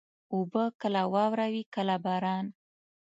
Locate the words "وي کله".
1.53-1.95